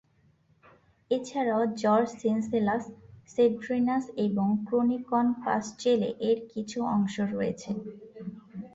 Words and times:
এছাড়াও 1.11 1.61
George 1.81 2.09
Syncellus, 2.21 2.83
Cedrenus 3.29 4.03
এবং 4.25 4.47
ক্রনিকন 4.67 5.25
পাসচেলে 5.43 6.09
এর 6.29 6.37
কিছু 6.51 6.77
অংশ 6.95 7.15
রয়েছে। 7.33 7.71